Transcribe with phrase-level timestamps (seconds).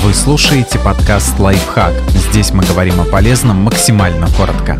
[0.00, 1.92] Вы слушаете подкаст «Лайфхак».
[2.10, 4.78] Здесь мы говорим о полезном максимально коротко.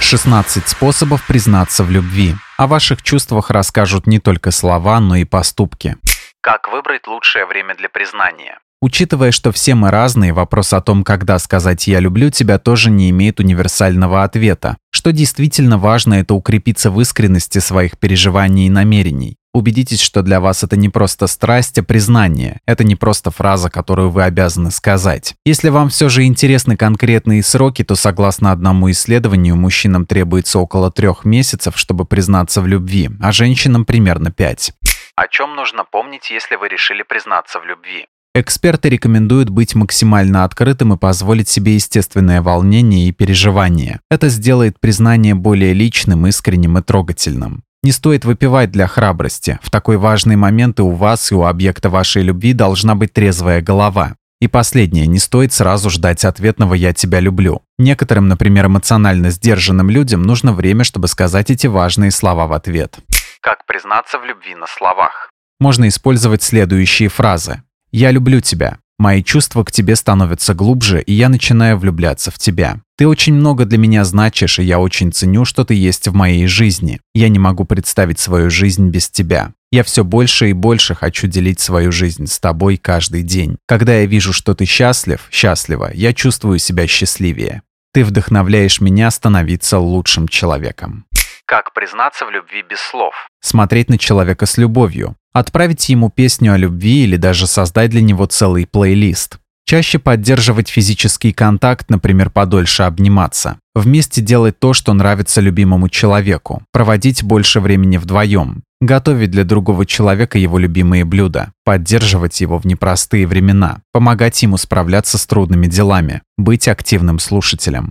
[0.00, 2.34] 16 способов признаться в любви.
[2.58, 5.96] О ваших чувствах расскажут не только слова, но и поступки.
[6.40, 8.58] Как выбрать лучшее время для признания?
[8.82, 13.10] Учитывая, что все мы разные, вопрос о том, когда сказать «я люблю тебя» тоже не
[13.10, 14.76] имеет универсального ответа.
[14.90, 19.36] Что действительно важно, это укрепиться в искренности своих переживаний и намерений.
[19.56, 22.60] Убедитесь, что для вас это не просто страсть, а признание.
[22.66, 25.34] Это не просто фраза, которую вы обязаны сказать.
[25.46, 31.24] Если вам все же интересны конкретные сроки, то согласно одному исследованию, мужчинам требуется около трех
[31.24, 34.74] месяцев, чтобы признаться в любви, а женщинам примерно пять.
[35.14, 38.08] О чем нужно помнить, если вы решили признаться в любви?
[38.34, 44.00] Эксперты рекомендуют быть максимально открытым и позволить себе естественное волнение и переживание.
[44.10, 47.62] Это сделает признание более личным, искренним и трогательным.
[47.82, 49.58] Не стоит выпивать для храбрости.
[49.62, 53.60] В такой важный момент и у вас, и у объекта вашей любви должна быть трезвая
[53.60, 54.16] голова.
[54.40, 57.62] И последнее, не стоит сразу ждать ответного «я тебя люблю».
[57.78, 62.98] Некоторым, например, эмоционально сдержанным людям нужно время, чтобы сказать эти важные слова в ответ.
[63.40, 65.30] Как признаться в любви на словах?
[65.58, 67.62] Можно использовать следующие фразы.
[67.92, 68.78] «Я люблю тебя.
[68.98, 72.80] Мои чувства к тебе становятся глубже, и я начинаю влюбляться в тебя.
[72.96, 76.46] Ты очень много для меня значишь, и я очень ценю, что ты есть в моей
[76.46, 77.00] жизни.
[77.14, 79.52] Я не могу представить свою жизнь без тебя.
[79.70, 83.58] Я все больше и больше хочу делить свою жизнь с тобой каждый день.
[83.66, 87.60] Когда я вижу, что ты счастлив, счастлива, я чувствую себя счастливее.
[87.92, 91.04] Ты вдохновляешь меня становиться лучшим человеком.
[91.46, 93.14] Как признаться в любви без слов?
[93.40, 95.16] Смотреть на человека с любовью.
[95.36, 99.36] Отправить ему песню о любви или даже создать для него целый плейлист.
[99.66, 103.58] Чаще поддерживать физический контакт, например, подольше обниматься.
[103.74, 106.62] Вместе делать то, что нравится любимому человеку.
[106.72, 108.62] Проводить больше времени вдвоем.
[108.80, 111.52] Готовить для другого человека его любимые блюда.
[111.66, 113.80] Поддерживать его в непростые времена.
[113.92, 116.22] Помогать ему справляться с трудными делами.
[116.38, 117.90] Быть активным слушателем.